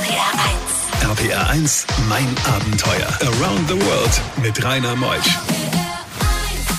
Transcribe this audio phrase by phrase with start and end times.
[0.00, 1.20] RPR 1.
[1.20, 3.06] RPR 1, mein Abenteuer.
[3.20, 5.38] Around the World mit Rainer Meusch.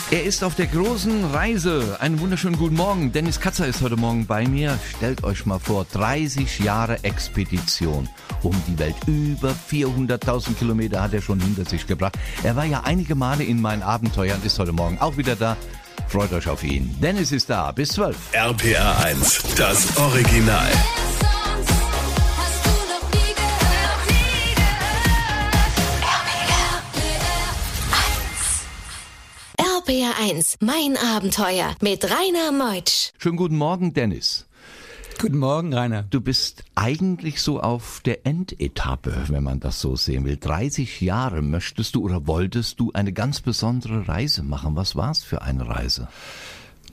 [0.09, 1.97] Er ist auf der großen Reise.
[1.99, 3.11] Einen wunderschönen guten Morgen.
[3.11, 4.79] Dennis Katzer ist heute Morgen bei mir.
[4.97, 8.09] Stellt euch mal vor, 30 Jahre Expedition
[8.41, 8.95] um die Welt.
[9.05, 12.17] Über 400.000 Kilometer hat er schon hinter sich gebracht.
[12.41, 15.57] Er war ja einige Male in meinen Abenteuern, ist heute Morgen auch wieder da.
[16.07, 16.95] Freut euch auf ihn.
[16.99, 17.71] Dennis ist da.
[17.71, 18.17] Bis 12.
[18.33, 20.71] RPR 1, das Original.
[29.91, 33.11] RPR1, mein Abenteuer mit Rainer Meutsch.
[33.17, 34.47] Schönen guten Morgen, Dennis.
[35.19, 36.03] Guten Morgen, Rainer.
[36.03, 40.37] Du bist eigentlich so auf der Endetappe, wenn man das so sehen will.
[40.37, 44.77] 30 Jahre möchtest du oder wolltest du eine ganz besondere Reise machen.
[44.77, 46.07] Was war es für eine Reise?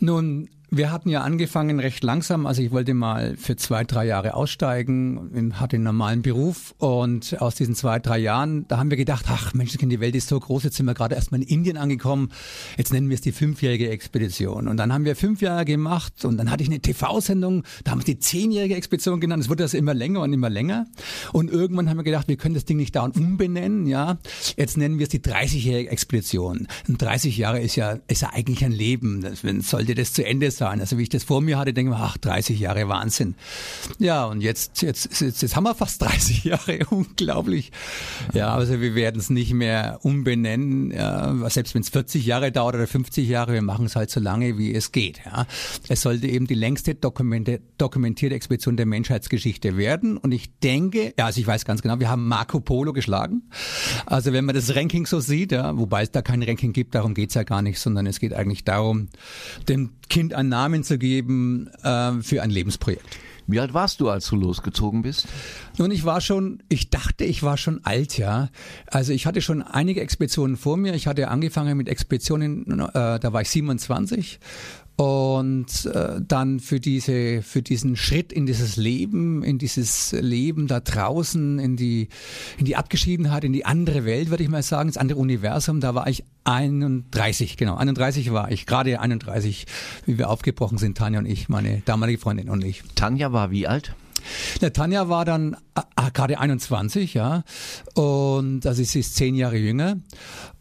[0.01, 2.47] Nun, wir hatten ja angefangen recht langsam.
[2.47, 7.55] Also ich wollte mal für zwei, drei Jahre aussteigen, hatte einen normalen Beruf und aus
[7.55, 10.65] diesen zwei, drei Jahren, da haben wir gedacht, ach Menschenskind, die Welt ist so groß,
[10.65, 12.31] jetzt sind wir gerade erstmal in Indien angekommen,
[12.77, 14.69] jetzt nennen wir es die fünfjährige Expedition.
[14.69, 18.01] Und dann haben wir fünf Jahre gemacht und dann hatte ich eine TV-Sendung, da haben
[18.01, 20.87] wir die zehnjährige Expedition genannt, es wurde das immer länger und immer länger.
[21.33, 24.19] Und irgendwann haben wir gedacht, wir können das Ding nicht dauernd umbenennen, ja.
[24.57, 26.69] Jetzt nennen wir es die 30-jährige Expedition.
[26.89, 29.23] Und 30 Jahre ist ja, ist ja eigentlich ein Leben.
[29.23, 30.81] Das, wenn, sollte das zu Ende sein.
[30.81, 33.35] Also wie ich das vor mir hatte, denke ich mir, ach, 30 Jahre Wahnsinn.
[33.99, 37.73] Ja, und jetzt, jetzt, jetzt, jetzt haben wir fast 30 Jahre, unglaublich.
[38.35, 42.75] Ja, also wir werden es nicht mehr umbenennen, ja, selbst wenn es 40 Jahre dauert
[42.75, 45.21] oder 50 Jahre, wir machen es halt so lange, wie es geht.
[45.25, 45.47] Ja.
[45.89, 50.17] Es sollte eben die längste dokumentierte Expedition der Menschheitsgeschichte werden.
[50.17, 53.43] Und ich denke, ja, also ich weiß ganz genau, wir haben Marco Polo geschlagen.
[54.07, 57.15] Also wenn man das Ranking so sieht, ja, wobei es da kein Ranking gibt, darum
[57.15, 59.09] geht's ja gar nicht, sondern es geht eigentlich darum,
[59.69, 63.19] dem Kind einen Namen zu geben äh, für ein Lebensprojekt.
[63.51, 65.27] Wie alt warst du, als du losgezogen bist?
[65.79, 68.51] Nun, ich war schon, ich dachte, ich war schon alt, ja.
[68.87, 70.93] Also ich hatte schon einige Expeditionen vor mir.
[70.95, 74.39] Ich hatte angefangen mit Expeditionen, äh, da war ich 27
[74.99, 80.81] und äh, dann für diese für diesen Schritt in dieses Leben in dieses Leben da
[80.81, 82.09] draußen in die
[82.59, 85.95] in die Abgeschiedenheit in die andere Welt würde ich mal sagen ins andere Universum da
[85.95, 89.67] war ich 31 genau 31 war ich gerade 31
[90.05, 93.69] wie wir aufgebrochen sind Tanja und ich meine damalige Freundin und ich Tanja war wie
[93.69, 93.95] alt?
[94.61, 97.43] Der Tanja war dann äh, gerade 21, ja,
[97.95, 99.97] und also sie ist zehn Jahre jünger.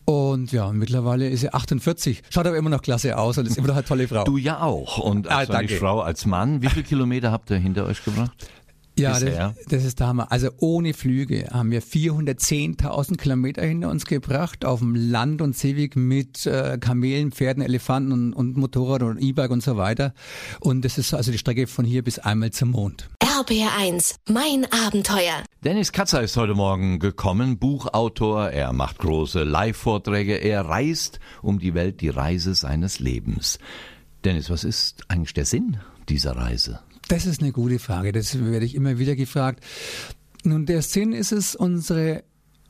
[0.05, 2.23] Und ja, mittlerweile ist sie 48.
[2.29, 4.23] Schaut aber immer noch klasse aus und ist immer noch eine tolle Frau.
[4.23, 4.99] Du ja auch.
[4.99, 5.75] Und Ah, als danke.
[5.75, 8.31] Frau, als Mann, wie viele Kilometer habt ihr hinter euch gebracht?
[8.99, 9.53] Ja, bisher?
[9.55, 10.31] das, das ist der Hammer.
[10.31, 15.95] Also ohne Flüge haben wir 410.000 Kilometer hinter uns gebracht auf dem Land- und Seeweg
[15.95, 20.13] mit äh, Kamelen, Pferden, Elefanten und, und Motorrad und E-Bike und so weiter.
[20.59, 23.09] Und das ist also die Strecke von hier bis einmal zum Mond.
[23.39, 25.43] RPR 1, mein Abenteuer.
[25.63, 31.73] Dennis Katzer ist heute Morgen gekommen, Buchautor, er macht große Live-Vorträge, er reist um die
[31.73, 33.59] Welt, die Reise seines Lebens.
[34.25, 35.77] Dennis, was ist eigentlich der Sinn
[36.09, 36.79] dieser Reise?
[37.07, 38.11] Das ist eine gute Frage.
[38.11, 39.63] Das werde ich immer wieder gefragt.
[40.43, 42.23] Nun, der Sinn ist es, unsere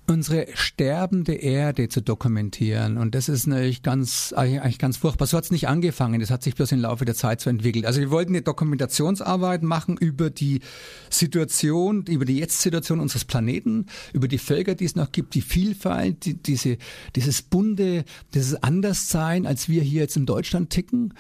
[0.09, 2.97] unsere sterbende Erde zu dokumentieren.
[2.97, 5.27] Und das ist natürlich ganz, eigentlich ganz furchtbar.
[5.27, 6.21] So hat es nicht angefangen.
[6.21, 7.85] Das hat sich bloß im Laufe der Zeit so entwickelt.
[7.85, 10.61] Also wir wollten eine Dokumentationsarbeit machen über die
[11.09, 16.25] Situation, über die Jetzt-Situation unseres Planeten, über die Völker, die es noch gibt, die Vielfalt,
[16.25, 16.77] die, diese,
[17.15, 21.13] dieses bunte, dieses Anderssein, als wir hier jetzt in Deutschland ticken.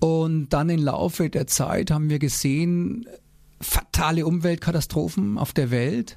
[0.00, 3.06] Und dann im Laufe der Zeit haben wir gesehen,
[3.60, 6.16] fatale Umweltkatastrophen auf der Welt.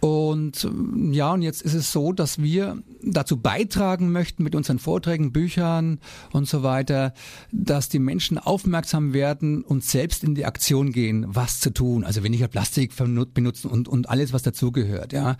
[0.00, 4.78] Und ähm, ja, und jetzt ist es so, dass wir dazu beitragen möchten mit unseren
[4.78, 5.98] Vorträgen, Büchern
[6.32, 7.14] und so weiter,
[7.52, 12.04] dass die Menschen aufmerksam werden und selbst in die Aktion gehen, was zu tun.
[12.04, 12.92] Also weniger Plastik
[13.34, 15.12] benutzen und, und alles, was dazugehört.
[15.12, 15.36] Ja,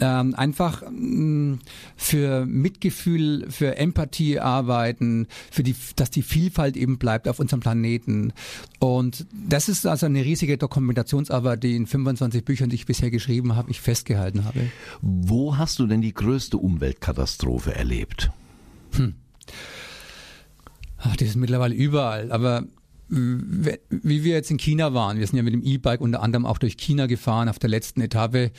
[0.00, 1.58] ähm, einfach mh,
[1.96, 8.32] für Mitgefühl, für Empathie arbeiten, für die, dass die Vielfalt eben bleibt auf unserem Planeten.
[8.78, 13.56] Und das ist also eine riesige Dokumentationsarbeit, die in 25 Büchern, die ich bisher geschrieben
[13.56, 14.70] habe, ich festgehalten habe.
[15.00, 18.30] Wo hast du denn die größte Umweltkatastrophe erlebt?
[20.98, 22.30] Ach, die ist mittlerweile überall.
[22.30, 22.64] Aber
[23.08, 26.58] wie wir jetzt in China waren, wir sind ja mit dem E-Bike unter anderem auch
[26.58, 28.50] durch China gefahren auf der letzten Etappe.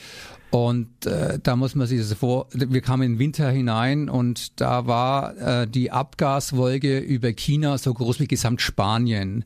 [0.49, 4.61] Und äh, da muss man sich das vor, wir kamen in den Winter hinein und
[4.61, 9.43] da war äh, die Abgaswolke über China so groß wie Gesamtspanien,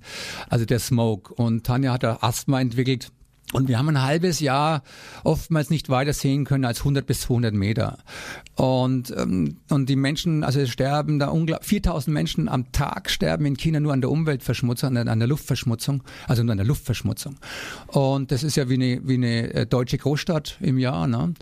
[0.47, 1.33] also der Smoke.
[1.33, 3.11] Und Tanja hat da Asthma entwickelt.
[3.53, 4.83] Und wir haben ein halbes Jahr
[5.23, 7.97] oftmals nicht weiter sehen können als 100 bis 200 Meter.
[8.55, 13.57] Und, ähm, und die Menschen, also sterben da unglaublich, 4000 Menschen am Tag sterben in
[13.57, 17.37] China nur an der Umweltverschmutzung, an der, an der Luftverschmutzung, also nur an der Luftverschmutzung.
[17.87, 21.07] Und das ist ja wie eine, wie eine äh, deutsche Großstadt im Jahr.
[21.07, 21.33] Ne?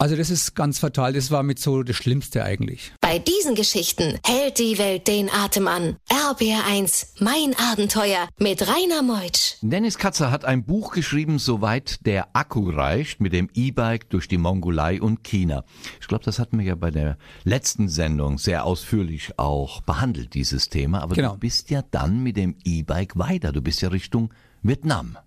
[0.00, 2.90] Also das ist ganz fatal, das war mit so das Schlimmste eigentlich.
[3.02, 5.98] Bei diesen Geschichten hält die Welt den Atem an.
[6.08, 9.56] RBR1, mein Abenteuer mit Rainer Meutsch.
[9.60, 14.38] Dennis Katzer hat ein Buch geschrieben, soweit der Akku reicht, mit dem E-Bike durch die
[14.38, 15.64] Mongolei und China.
[16.00, 20.70] Ich glaube, das hatten wir ja bei der letzten Sendung sehr ausführlich auch behandelt, dieses
[20.70, 21.02] Thema.
[21.02, 21.34] Aber Genau.
[21.34, 23.52] du bist ja dann mit dem E-Bike weiter.
[23.52, 24.32] Du bist ja Richtung
[24.62, 25.18] Vietnam.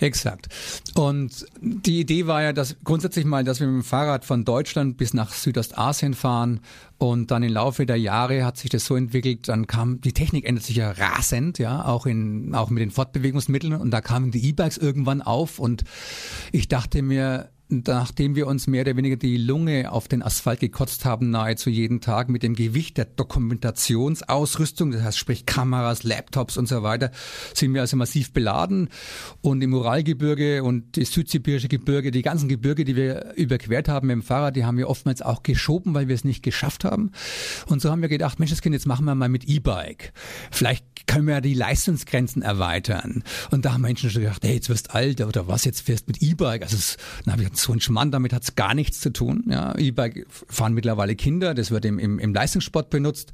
[0.00, 0.48] Exakt.
[0.94, 4.96] Und die Idee war ja, dass grundsätzlich mal, dass wir mit dem Fahrrad von Deutschland
[4.96, 6.60] bis nach Südostasien fahren
[6.98, 10.44] und dann im Laufe der Jahre hat sich das so entwickelt, dann kam, die Technik
[10.44, 14.48] ändert sich ja rasend, ja, auch in, auch mit den Fortbewegungsmitteln und da kamen die
[14.48, 15.84] E-Bikes irgendwann auf und
[16.50, 21.04] ich dachte mir, nachdem wir uns mehr oder weniger die Lunge auf den Asphalt gekotzt
[21.04, 26.68] haben, nahezu jeden Tag mit dem Gewicht der Dokumentationsausrüstung, das heißt sprich Kameras, Laptops und
[26.68, 27.10] so weiter,
[27.54, 28.90] sind wir also massiv beladen
[29.40, 34.14] und im Uralgebirge und die südsibirische Gebirge, die ganzen Gebirge, die wir überquert haben mit
[34.14, 37.12] dem Fahrrad, die haben wir oftmals auch geschoben, weil wir es nicht geschafft haben.
[37.66, 40.12] Und so haben wir gedacht, Mensch, das Kind, jetzt machen wir mal mit E-Bike.
[40.50, 43.22] Vielleicht können wir ja die Leistungsgrenzen erweitern.
[43.50, 46.06] Und da haben Menschen schon gedacht, hey, jetzt wirst du alt oder was, jetzt fährst
[46.08, 46.62] mit E-Bike.
[46.62, 49.44] Also es, dann habe ich so ein Schmann, damit hat's gar nichts zu tun.
[49.48, 53.32] Ja, E-Bike fahren mittlerweile Kinder, das wird im, im, im Leistungssport benutzt.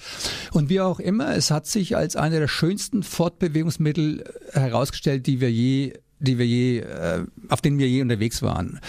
[0.52, 5.50] Und wie auch immer, es hat sich als einer der schönsten Fortbewegungsmittel herausgestellt, die wir
[5.50, 8.80] je die wir je, äh, auf denen wir je unterwegs waren.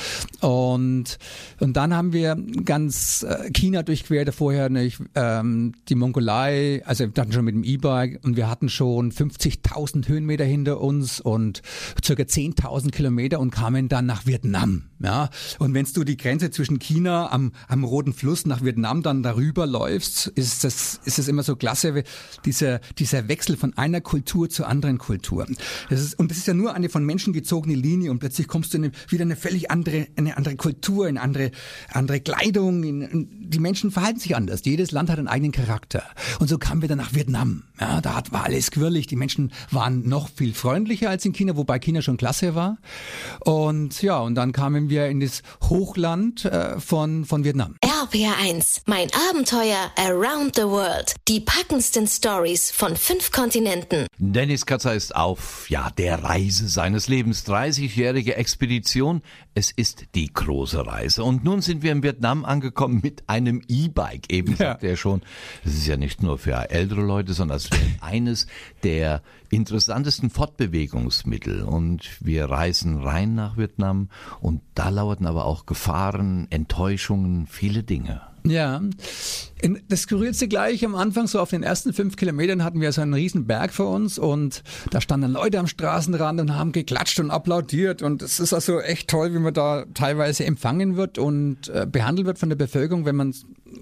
[0.41, 1.17] Und,
[1.59, 7.21] und dann haben wir ganz äh, China durchquert, vorher nicht, ähm, die Mongolei, also wir
[7.21, 11.61] hatten schon mit dem E-Bike und wir hatten schon 50.000 Höhenmeter hinter uns und
[12.03, 14.83] circa 10.000 Kilometer und kamen dann nach Vietnam.
[15.01, 15.29] Ja,
[15.59, 19.65] und wenn du die Grenze zwischen China am, am Roten Fluss nach Vietnam dann darüber
[19.65, 22.03] läufst, ist das, ist das immer so klasse,
[22.43, 25.47] dieser, dieser Wechsel von einer Kultur zur anderen Kultur.
[25.89, 28.73] Das ist, und das ist ja nur eine von Menschen gezogene Linie und plötzlich kommst
[28.73, 31.51] du in eine, wieder eine völlig andere, eine andere Kultur, in andere,
[31.91, 32.83] andere Kleidung.
[32.83, 34.61] In, in, die Menschen verhalten sich anders.
[34.63, 36.03] Jedes Land hat einen eigenen Charakter.
[36.39, 37.63] Und so kamen wir dann nach Vietnam.
[37.79, 39.07] Ja, da hat, war alles quirlig.
[39.07, 42.77] Die Menschen waren noch viel freundlicher als in China, wobei China schon klasse war.
[43.39, 47.75] Und ja, und dann kamen wir in das Hochland äh, von, von Vietnam.
[47.83, 51.15] RPR1, mein Abenteuer around the world.
[51.27, 54.07] Die packendsten Stories von fünf Kontinenten.
[54.17, 57.45] Dennis Katzer ist auf, ja, der Reise seines Lebens.
[57.47, 59.21] 30-jährige Expedition.
[59.55, 61.23] Es ist die große Reise.
[61.23, 64.31] Und nun sind wir in Vietnam angekommen mit einem E-Bike.
[64.31, 64.57] Eben Ja.
[64.57, 65.21] sagt er schon,
[65.63, 68.47] das ist ja nicht nur für ältere Leute, sondern es wäre eines
[68.83, 71.63] der interessantesten Fortbewegungsmittel.
[71.63, 74.09] Und wir reisen rein nach Vietnam
[74.41, 78.21] und da lauerten aber auch Gefahren, Enttäuschungen, viele Dinge.
[78.45, 78.81] Ja,
[79.89, 83.13] das Skurrilste gleich am Anfang, so auf den ersten fünf Kilometern hatten wir so einen
[83.13, 88.01] riesen Berg vor uns und da standen Leute am Straßenrand und haben geklatscht und applaudiert
[88.01, 92.25] und es ist also echt toll, wie man da teilweise empfangen wird und äh, behandelt
[92.25, 93.35] wird von der Bevölkerung, wenn man,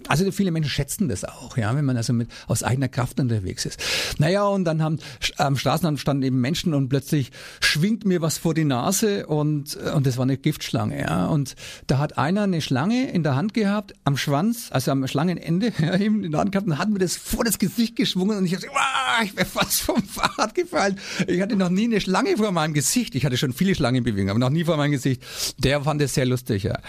[0.07, 3.65] also viele Menschen schätzen das auch, ja, wenn man also mit aus eigener Kraft unterwegs
[3.65, 3.79] ist.
[4.17, 4.99] Naja, und dann haben
[5.37, 10.05] am Straßenrand standen eben Menschen und plötzlich schwingt mir was vor die Nase und, und
[10.05, 11.55] das war eine Giftschlange, ja, und
[11.87, 15.97] da hat einer eine Schlange in der Hand gehabt, am Schwanz, also am Schlangenende, ja,
[15.97, 18.55] eben in der Hand gehabt und hat mir das vor das Gesicht geschwungen und ich
[18.55, 20.99] habe wow, ich wäre fast vom Fahrrad gefallen.
[21.27, 23.15] Ich hatte noch nie eine Schlange vor meinem Gesicht.
[23.15, 25.23] Ich hatte schon viele Schlangenbewegungen, aber noch nie vor meinem Gesicht.
[25.57, 26.79] Der fand es sehr lustig, ja.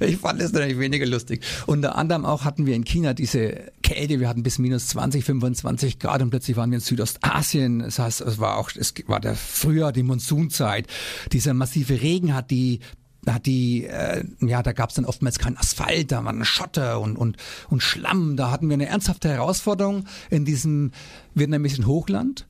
[0.00, 1.31] ich fand es natürlich weniger lustig.
[1.66, 5.98] Unter anderem auch hatten wir in China diese Kälte, wir hatten bis minus 20, 25
[5.98, 7.80] Grad und plötzlich waren wir in Südostasien.
[7.80, 10.86] Das heißt, es war auch, es war der Frühjahr, die Monsunzeit.
[11.32, 12.80] Dieser massive Regen hat die
[13.24, 17.00] da hat die, äh, ja, da gab es dann oftmals keinen Asphalt, da waren Schotter
[17.00, 17.36] und, und,
[17.70, 18.36] und Schlamm.
[18.36, 20.90] Da hatten wir eine ernsthafte Herausforderung in diesem
[21.34, 22.46] vietnamesischen Hochland.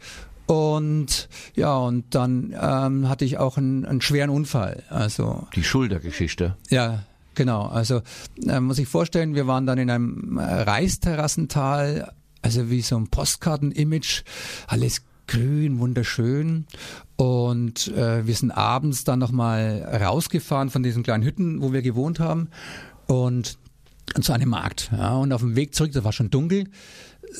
[0.47, 4.83] Und ja, und dann ähm, hatte ich auch einen, einen schweren Unfall.
[4.89, 6.57] Also Die Schultergeschichte.
[6.71, 7.67] ja, genau.
[7.67, 8.03] Also
[8.47, 12.12] äh, muss ich vorstellen, wir waren dann in einem äh, Reisterrassental,
[12.43, 14.23] also wie so ein Postkarten-Image,
[14.67, 16.67] alles grün, wunderschön.
[17.17, 22.21] Und äh, wir sind abends dann nochmal rausgefahren von diesen kleinen Hütten, wo wir gewohnt
[22.21, 22.49] haben.
[23.07, 23.59] Und
[24.21, 24.91] zu einem Markt.
[24.93, 26.67] Ja, und auf dem Weg zurück, das war schon dunkel,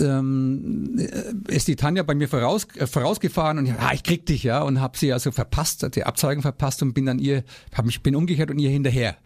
[0.01, 4.27] ähm, äh, ist die Tanja bei mir voraus, äh, vorausgefahren und ich, ah, ich krieg
[4.27, 7.45] dich, ja, und habe sie also verpasst, hat die Abzeigen verpasst und bin dann ihr,
[7.75, 9.17] hab mich bin umgekehrt und ihr hinterher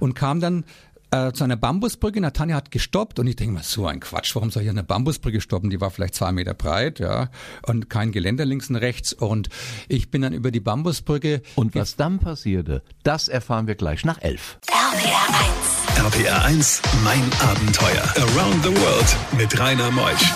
[0.00, 0.64] und kam dann
[1.10, 2.20] äh, zu einer Bambusbrücke.
[2.20, 4.86] Natanja hat gestoppt und ich denke mal, so ein Quatsch, warum soll ich an einer
[4.86, 5.70] Bambusbrücke stoppen?
[5.70, 7.30] Die war vielleicht zwei Meter breit, ja,
[7.66, 9.12] und kein Geländer links und rechts.
[9.12, 9.48] Und
[9.88, 11.42] ich bin dann über die Bambusbrücke.
[11.54, 14.58] Und was dann passierte, das erfahren wir gleich nach elf.
[14.68, 15.28] RPR
[15.58, 15.85] 1.
[15.96, 18.02] RPR 1, mein Abenteuer.
[18.16, 20.30] Around the World mit Rainer Meusch.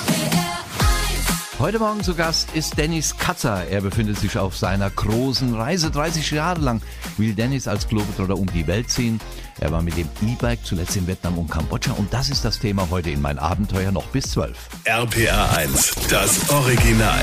[1.58, 3.66] Heute Morgen zu Gast ist Dennis Katzer.
[3.68, 5.90] Er befindet sich auf seiner großen Reise.
[5.90, 6.80] 30 Jahre lang
[7.18, 9.20] will Dennis als Globetrotter um die Welt ziehen.
[9.60, 11.92] Er war mit dem E-Bike zuletzt in Vietnam und Kambodscha.
[11.92, 14.56] Und das ist das Thema heute in mein Abenteuer noch bis 12.
[14.86, 17.20] RPR 1, das Original.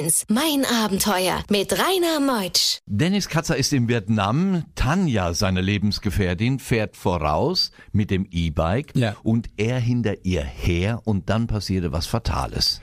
[0.00, 2.78] 1, mein Abenteuer mit Rainer Meutsch.
[2.86, 4.64] Dennis Katzer ist in Vietnam.
[4.74, 9.14] Tanja, seine Lebensgefährtin, fährt voraus mit dem E-Bike Ja.
[9.22, 12.80] und er hinter ihr her und dann passierte was Fatales.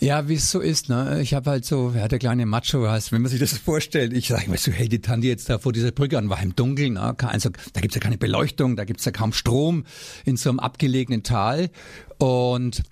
[0.00, 1.20] Ja, wie es so ist, ne?
[1.22, 4.28] Ich habe halt so, ja, der kleine Macho, heißt, wenn man sich das vorstellt, ich
[4.28, 6.92] sage mir so, hey, die Tante jetzt da vor dieser Brücke an, war im Dunkeln,
[6.94, 7.16] ne?
[7.22, 9.84] Also, da gibt's ja keine Beleuchtung, da gibt's ja kaum Strom
[10.26, 11.70] in so einem abgelegenen Tal.
[12.18, 12.82] Und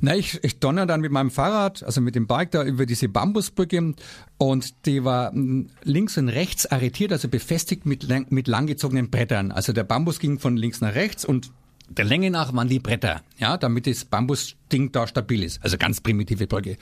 [0.00, 3.08] na, ich, ich donner dann mit meinem Fahrrad, also mit dem Bike da über diese
[3.08, 3.94] Bambusbrücke
[4.38, 9.52] und die war mm, links und rechts arretiert, also befestigt mit, mit langgezogenen Brettern.
[9.52, 11.50] Also der Bambus ging von links nach rechts und
[11.88, 15.62] der Länge nach waren die Bretter, ja, damit das Bambusding da stabil ist.
[15.62, 16.76] Also ganz primitive Brücke.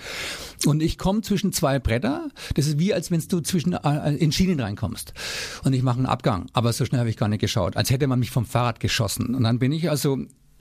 [0.64, 2.30] Und ich komme zwischen zwei Bretter.
[2.54, 5.12] Das ist wie, als wenn du zwischen äh, in Schienen reinkommst.
[5.62, 6.46] Und ich mache einen Abgang.
[6.54, 7.76] Aber so schnell habe ich gar nicht geschaut.
[7.76, 9.34] Als hätte man mich vom Fahrrad geschossen.
[9.34, 10.18] Und dann bin ich also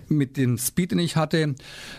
[0.09, 1.55] mit dem Speed, den ich hatte,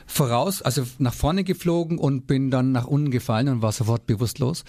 [0.07, 4.65] voraus, also nach vorne geflogen und bin dann nach unten gefallen und war sofort bewusstlos.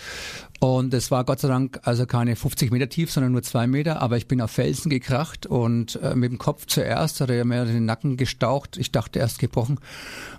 [0.60, 4.01] Und es war Gott sei Dank also keine 50 Meter tief, sondern nur zwei Meter,
[4.01, 7.65] aber ich bin auf Felsen gekracht und äh, mit dem Kopf zuerst hat er mir
[7.65, 8.77] den Nacken gestaucht.
[8.77, 9.80] Ich dachte erst gebrochen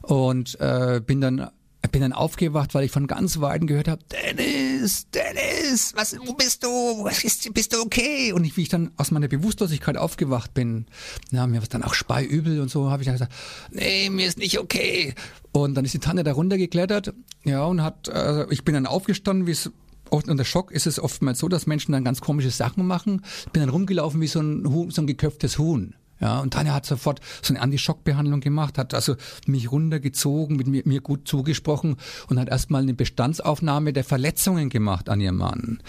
[0.03, 1.51] und äh, bin dann
[1.91, 6.65] bin dann aufgewacht, weil ich von ganz Weiten gehört habe, Dennis, Dennis, was, wo bist
[6.65, 6.69] du?
[7.05, 8.33] Was ist, bist du okay?
[8.33, 10.87] Und ich, wie ich dann aus meiner Bewusstlosigkeit aufgewacht bin,
[11.31, 13.33] ja, mir war dann auch speiübel und so, habe ich dann gesagt,
[13.71, 15.15] nee, mir ist nicht okay.
[15.53, 17.15] Und dann ist die Tanne da runtergeklettert,
[17.45, 19.71] ja, und hat, äh, ich bin dann aufgestanden, wie es
[20.11, 23.23] Oft unter Schock ist es oftmals so, dass Menschen dann ganz komische Sachen machen.
[23.47, 25.95] Ich bin dann rumgelaufen wie so ein, Huhn, so ein geköpftes Huhn.
[26.21, 30.83] Ja, und Tanja hat sofort so eine Anti-Schock-Behandlung gemacht, hat also mich runtergezogen, mit mir,
[30.87, 31.97] mir gut zugesprochen
[32.29, 35.81] und hat erstmal eine Bestandsaufnahme der Verletzungen gemacht an ihrem Mann.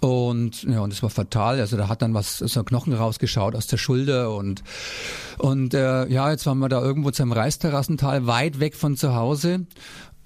[0.00, 1.60] Und ja, und das war fatal.
[1.60, 4.62] Also da hat dann was so ein Knochen rausgeschaut aus der Schulter und
[5.38, 9.66] und äh, ja, jetzt waren wir da irgendwo zum Reisterrassental, weit weg von zu Hause.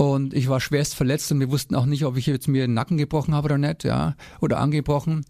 [0.00, 2.72] Und ich war schwerst verletzt und wir wussten auch nicht, ob ich jetzt mir den
[2.72, 5.26] Nacken gebrochen habe oder nicht, ja, oder angebrochen.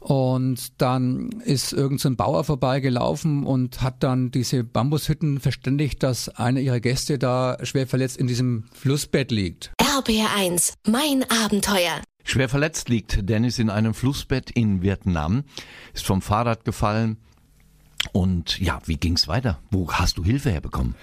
[0.00, 6.30] Und dann ist irgend so ein Bauer vorbeigelaufen und hat dann diese Bambushütten verständigt, dass
[6.30, 9.74] einer ihrer Gäste da schwer verletzt in diesem Flussbett liegt.
[9.78, 12.00] RPR 1, mein Abenteuer.
[12.24, 15.44] Schwer verletzt liegt Dennis in einem Flussbett in Vietnam,
[15.92, 17.18] ist vom Fahrrad gefallen.
[18.12, 19.58] Und ja, wie ging's weiter?
[19.70, 20.94] Wo hast du Hilfe herbekommen?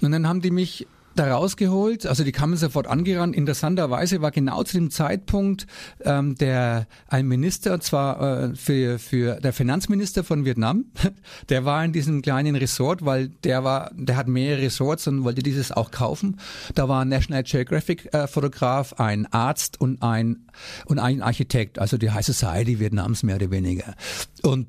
[0.00, 0.86] Und dann haben die mich
[1.16, 3.34] da rausgeholt, also die kamen sofort angerannt.
[3.34, 5.66] Interessanterweise war genau zu dem Zeitpunkt
[6.04, 10.86] ähm, der ein Minister, und zwar äh, für, für der Finanzminister von Vietnam,
[11.48, 15.42] der war in diesem kleinen Resort, weil der war, der hat mehrere Resorts und wollte
[15.42, 16.38] dieses auch kaufen.
[16.74, 20.46] Da war ein National Geographic äh, Fotograf, ein Arzt und ein
[20.86, 23.94] und ein Architekt, also die High Society Vietnams mehr oder weniger.
[24.42, 24.66] Und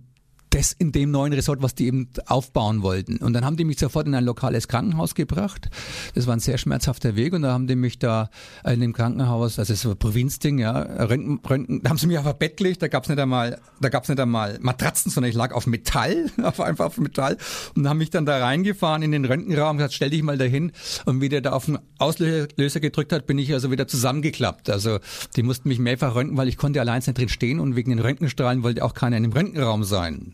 [0.52, 3.18] das in dem neuen Resort, was die eben aufbauen wollten.
[3.18, 5.70] Und dann haben die mich sofort in ein lokales Krankenhaus gebracht.
[6.14, 8.30] Das war ein sehr schmerzhafter Weg und da haben die mich da
[8.66, 12.28] in dem Krankenhaus, also es war Provinzding, ja, Röntgen, Röntgen, da haben sie mich auf
[12.28, 15.54] ein Bett gelegt, da gab's nicht einmal, da gab's nicht einmal Matratzen, sondern ich lag
[15.54, 17.38] auf Metall, auf einfach auf Metall
[17.76, 20.74] und haben mich dann da reingefahren in den Röntgenraum und gesagt, stell dich mal dahin
[21.06, 24.70] und wie der da auf den Auslöser gedrückt hat, bin ich also wieder zusammengeklappt.
[24.70, 25.00] Also
[25.38, 28.00] die mussten mich mehrfach röntgen, weil ich konnte allein nicht drin stehen und wegen den
[28.00, 30.34] Röntgenstrahlen wollte auch keiner in dem Röntgenraum sein.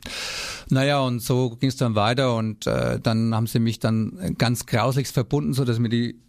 [0.70, 4.66] Naja, und so ging es dann weiter und äh, dann haben sie mich dann ganz
[4.66, 6.20] grauslichst verbunden, so dass mir die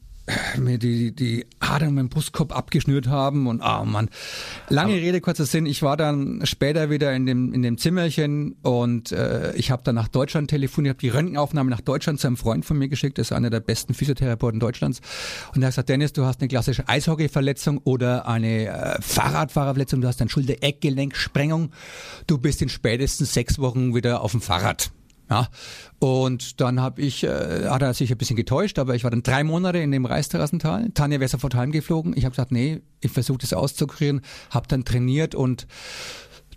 [0.58, 4.08] mir die, die Adern im Brustkorb abgeschnürt haben und ah Mann.
[4.68, 9.12] Lange Rede, kurzer Sinn, ich war dann später wieder in dem, in dem Zimmerchen und
[9.12, 12.64] äh, ich habe dann nach Deutschland telefoniert, habe die Röntgenaufnahme nach Deutschland zu einem Freund
[12.64, 15.00] von mir geschickt, das ist einer der besten Physiotherapeuten Deutschlands.
[15.54, 20.08] Und er hat gesagt, Dennis, du hast eine klassische Eishockeyverletzung oder eine äh, Fahrradfahrerverletzung, du
[20.08, 21.70] hast ein Schulter-Eckgelenksprengung,
[22.26, 24.90] du bist in spätestens sechs Wochen wieder auf dem Fahrrad.
[25.30, 25.48] Ja,
[25.98, 29.22] und dann habe ich, äh, hat er sich ein bisschen getäuscht, aber ich war dann
[29.22, 30.88] drei Monate in dem Reisterrassental.
[30.94, 32.16] Tanja wäre sofort heimgeflogen.
[32.16, 35.66] Ich habe gesagt, nee, ich versuche das auszukurieren, habe dann trainiert und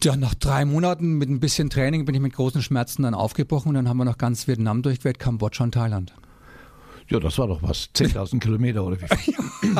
[0.03, 3.69] ja, nach drei Monaten mit ein bisschen Training bin ich mit großen Schmerzen dann aufgebrochen
[3.69, 6.13] und dann haben wir noch ganz Vietnam durchquert, Kambodscha und Thailand.
[7.11, 7.89] Ja, das war doch was.
[7.93, 9.35] 10.000 Kilometer oder wie viel?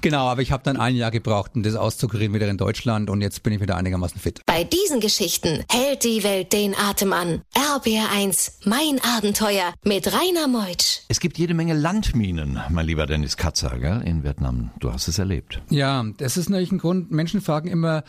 [0.00, 3.20] genau, aber ich habe dann ein Jahr gebraucht, um das auszukurieren wieder in Deutschland und
[3.20, 4.40] jetzt bin ich wieder einigermaßen fit.
[4.46, 7.42] Bei diesen Geschichten hält die Welt den Atem an.
[7.54, 11.00] RBR1, mein Abenteuer mit Rainer Meutsch.
[11.08, 14.70] Es gibt jede Menge Landminen, mein lieber Dennis Katzer, gell, in Vietnam.
[14.80, 15.60] Du hast es erlebt.
[15.68, 17.10] Ja, das ist natürlich ein Grund.
[17.10, 18.04] Menschen fragen immer,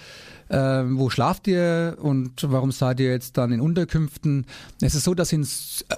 [0.49, 4.45] äh, wo schlaft ihr und warum seid ihr jetzt dann in Unterkünften?
[4.81, 5.47] Es ist so, dass in,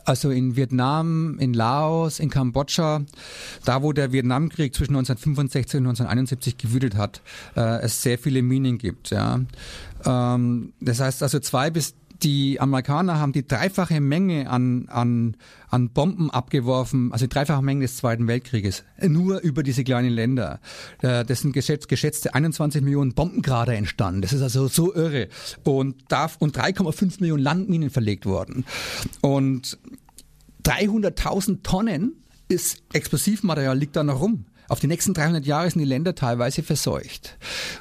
[0.06, 3.02] also in Vietnam, in Laos, in Kambodscha,
[3.66, 7.22] da wo der Vietnamkrieg zwischen 1965 und 1971 gewütet hat,
[7.56, 9.10] äh, es sehr viele Minen gibt.
[9.10, 9.42] Ja.
[10.06, 15.38] Ähm, das heißt also zwei bis die Amerikaner haben die dreifache Menge an, an,
[15.70, 20.60] an Bomben abgeworfen, also die dreifache Menge des Zweiten Weltkrieges, nur über diese kleinen Länder.
[21.02, 24.22] Äh, Das sind geschätzt, geschätzte 21 Millionen Bombengrader entstanden.
[24.22, 25.30] Das ist also so irre.
[25.64, 28.66] Und, darf, und 3,5 Millionen Landminen verlegt worden.
[29.22, 29.78] Und
[30.64, 32.14] 300.000 Tonnen
[32.48, 34.46] ist Explosivmaterial liegt da noch rum.
[34.70, 37.38] Auf die nächsten 300 Jahre sind die Länder teilweise verseucht.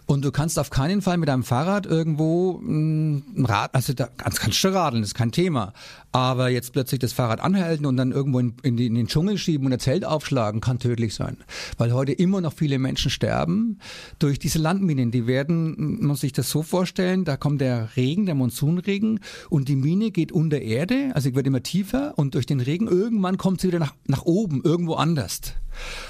[0.06, 4.08] Und du kannst auf keinen Fall mit deinem Fahrrad irgendwo mm, ein Rad, also da
[4.16, 5.72] kannst, kannst du radeln, das ist kein Thema.
[6.12, 9.66] Aber jetzt plötzlich das Fahrrad anhalten und dann irgendwo in, in, in den Dschungel schieben
[9.66, 11.38] und ein Zelt aufschlagen, kann tödlich sein.
[11.76, 13.78] Weil heute immer noch viele Menschen sterben
[14.18, 15.10] durch diese Landminen.
[15.10, 19.68] Die werden, man muss sich das so vorstellen, da kommt der Regen, der Monsunregen und
[19.68, 23.60] die Mine geht unter Erde, also wird immer tiefer und durch den Regen irgendwann kommt
[23.60, 25.40] sie wieder nach, nach oben, irgendwo anders.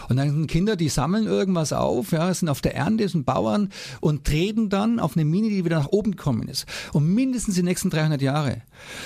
[0.09, 3.71] Und dann sind Kinder, die sammeln irgendwas auf, ja, sind auf der Ernte, sind Bauern
[4.01, 6.67] und treten dann auf eine Mine, die wieder nach oben gekommen ist.
[6.93, 8.63] Und mindestens die nächsten 300 Jahre.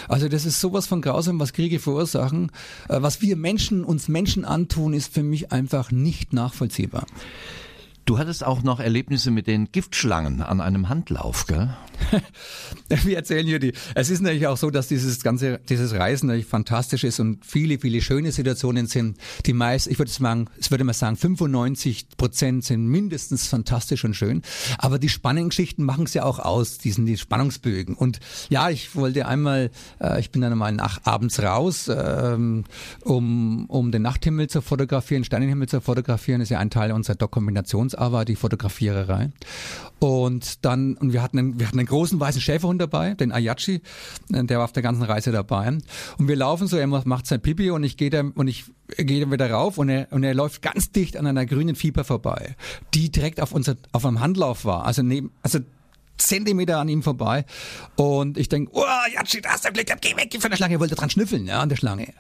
[0.09, 2.51] Also das ist sowas von grausam, was Kriege verursachen.
[2.89, 7.07] Äh, Was wir Menschen, uns Menschen antun, ist für mich einfach nicht nachvollziehbar.
[8.11, 11.77] Du hattest auch noch Erlebnisse mit den Giftschlangen an einem Handlauf, gell?
[13.05, 13.73] Wir erzählen hier die.
[13.95, 17.79] Es ist natürlich auch so, dass dieses ganze, dieses Reisen natürlich fantastisch ist und viele,
[17.79, 19.17] viele schöne Situationen sind.
[19.47, 24.15] Die meist, ich würde sagen, ich würde mal sagen, 95 Prozent sind mindestens fantastisch und
[24.15, 24.43] schön.
[24.79, 27.95] Aber die spannenden Geschichten machen es ja auch aus, diesen die Spannungsbögen.
[27.95, 32.65] Und ja, ich wollte einmal, äh, ich bin dann einmal nach, abends raus, ähm,
[33.05, 36.41] um, um den Nachthimmel zu fotografieren, Sternenhimmel zu fotografieren.
[36.41, 39.31] Ist ja ein Teil unserer Dokumentationsarbeit, die Fotografiererei.
[39.99, 43.83] Und dann, und wir hatten einen, wir hatten einen großen weißen Schäferhund dabei, den Ayachi,
[44.33, 45.69] äh, der war auf der ganzen Reise dabei.
[46.17, 48.65] Und wir laufen so, er macht sein Pipi und ich gehe und ich
[48.97, 52.57] gehe wieder rauf und er, und er läuft ganz dicht an einer grünen Viper vorbei,
[52.95, 54.87] die direkt auf unser, auf einem Handlauf war.
[54.87, 55.59] Also neben, also
[56.27, 57.45] Zentimeter an ihm vorbei.
[57.97, 60.75] Und ich denke, oh, Yachi, da hast du Glück gehabt, geh weg von der Schlange.
[60.75, 62.13] Er wollte dran schnüffeln, ja, an der Schlange.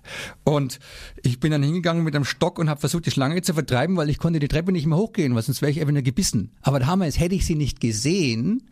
[0.44, 0.78] Und
[1.22, 4.10] ich bin dann hingegangen mit einem Stock und habe versucht, die Schlange zu vertreiben, weil
[4.10, 6.52] ich konnte die Treppe nicht mehr hochgehen, weil sonst wäre ich einfach nur gebissen.
[6.62, 8.68] Aber der Hammer ist, hätte ich sie nicht gesehen,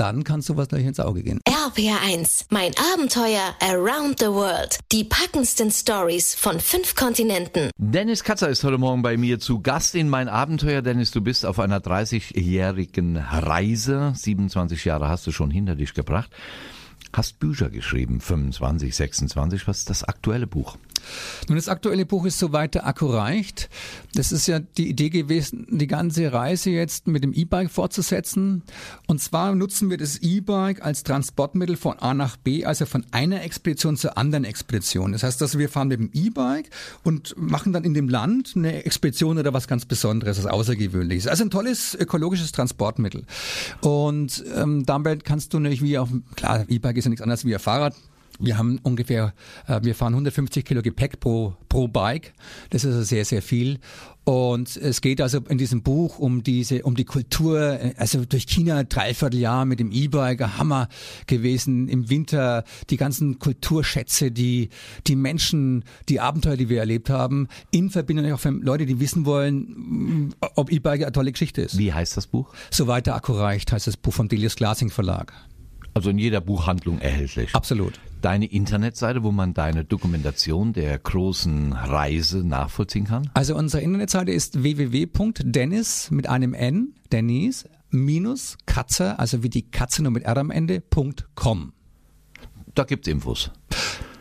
[0.00, 1.40] dann kann sowas gleich ins Auge gehen.
[1.46, 4.78] RPR1, mein Abenteuer around the world.
[4.92, 7.70] Die packendsten Stories von fünf Kontinenten.
[7.76, 10.80] Dennis Katzer ist heute Morgen bei mir zu Gast in mein Abenteuer.
[10.80, 14.14] Dennis, du bist auf einer 30-jährigen Reise.
[14.16, 16.30] 27 Jahre hast du schon hinter dich gebracht.
[17.12, 19.68] Hast Bücher geschrieben, 25, 26.
[19.68, 20.78] Was ist das aktuelle Buch?
[21.48, 23.68] Nun, das aktuelle Buch ist so weit der Akku reicht.
[24.14, 28.62] Das ist ja die Idee gewesen, die ganze Reise jetzt mit dem E-Bike fortzusetzen.
[29.06, 33.42] Und zwar nutzen wir das E-Bike als Transportmittel von A nach B, also von einer
[33.42, 35.12] Expedition zur anderen Expedition.
[35.12, 36.70] Das heißt, dass wir fahren mit dem E-Bike
[37.04, 41.26] und machen dann in dem Land eine Expedition oder was ganz Besonderes, was Außergewöhnliches.
[41.26, 43.24] Also ein tolles ökologisches Transportmittel.
[43.80, 47.54] Und ähm, damit kannst du natürlich wie auf, klar, E-Bike ist ja nichts anderes wie
[47.54, 47.94] ein Fahrrad.
[48.40, 49.34] Wir haben ungefähr,
[49.66, 52.32] äh, wir fahren 150 Kilo Gepäck pro, pro Bike.
[52.70, 53.78] Das ist also sehr, sehr viel.
[54.24, 58.46] Und es geht also in diesem Buch um diese, um die Kultur, äh, also durch
[58.46, 60.88] China dreiviertel Jahr mit dem E-Bike, ein Hammer
[61.26, 61.88] gewesen.
[61.88, 64.68] Im Winter die ganzen Kulturschätze, die,
[65.06, 69.24] die Menschen, die Abenteuer, die wir erlebt haben, in Verbindung auch für Leute, die wissen
[69.26, 71.78] wollen, ob E-Bike eine tolle Geschichte ist.
[71.78, 72.52] Wie heißt das Buch?
[72.70, 75.32] Soweit der Akku reicht, heißt das Buch vom Delius Glasing Verlag.
[75.94, 77.54] Also in jeder Buchhandlung erhältlich.
[77.54, 77.98] Absolut.
[78.22, 83.30] Deine Internetseite, wo man deine Dokumentation der großen Reise nachvollziehen kann?
[83.34, 90.02] Also unsere Internetseite ist www.dennis mit einem N, Dennis, minus Katze, also wie die Katze
[90.02, 90.82] nur mit R am Ende,
[91.34, 91.72] .com.
[92.74, 93.50] Da gibt's Infos.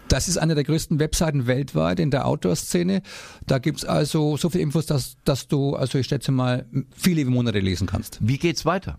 [0.08, 3.04] Das ist eine der größten Webseiten weltweit in der Outdoor-Szene.
[3.46, 7.60] Da gibt's also so viel Infos, dass, dass du, also ich schätze mal, viele Monate
[7.60, 8.18] lesen kannst.
[8.20, 8.98] Wie geht's weiter?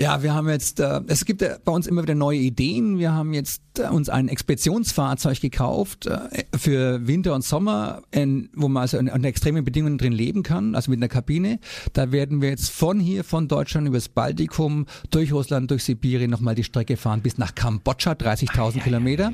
[0.00, 2.96] Ja, wir haben jetzt, äh, es gibt ja bei uns immer wieder neue Ideen.
[2.96, 6.18] Wir haben jetzt uns ein Expeditionsfahrzeug gekauft äh,
[6.56, 10.90] für Winter und Sommer, in, wo man also unter extremen Bedingungen drin leben kann, also
[10.90, 11.58] mit einer Kabine.
[11.92, 16.54] Da werden wir jetzt von hier, von Deutschland übers Baltikum, durch Russland, durch Sibirien nochmal
[16.54, 19.32] die Strecke fahren bis nach Kambodscha, 30.000 Kilometer.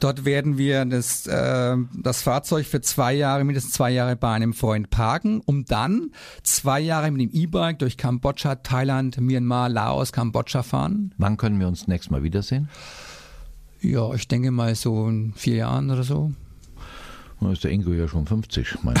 [0.00, 4.54] Dort werden wir das, äh, das Fahrzeug für zwei Jahre, mindestens zwei Jahre bei einem
[4.54, 6.10] Freund parken, um dann
[6.42, 11.14] zwei Jahre mit dem E-Bike durch Kambodscha, Thailand, Myanmar, Laos, Kambodscha fahren.
[11.18, 12.68] Wann können wir uns nächstes Mal wiedersehen?
[13.84, 16.32] Ja, ich denke mal so in vier Jahren oder so.
[17.40, 18.94] Da ist der Ingo ja schon 50, mein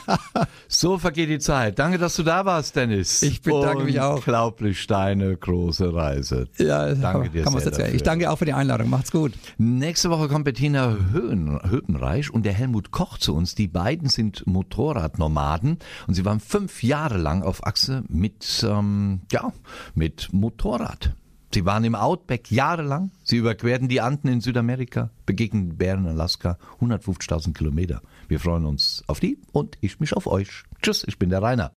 [0.68, 1.78] so vergeht die Zeit.
[1.78, 3.22] Danke, dass du da warst, Dennis.
[3.22, 4.16] Ich bedanke mich auch.
[4.16, 6.48] Unglaublich deine große Reise.
[6.58, 7.94] Ja, Danke dir kann man sehr erzählen.
[7.94, 8.04] Ich dafür.
[8.04, 8.90] danke auch für die Einladung.
[8.90, 9.32] Macht's gut.
[9.56, 13.54] Nächste Woche kommt Bettina Höhen, Höpenreich und der Helmut Koch zu uns.
[13.54, 19.54] Die beiden sind Motorradnomaden und sie waren fünf Jahre lang auf Achse mit, ähm, ja,
[19.94, 21.14] mit Motorrad.
[21.52, 23.10] Sie waren im Outback jahrelang.
[23.24, 28.02] Sie überquerten die Anden in Südamerika, begegnen Bären in Alaska, 150.000 Kilometer.
[28.28, 30.62] Wir freuen uns auf die und ich mich auf euch.
[30.80, 31.68] Tschüss, ich bin der Rainer.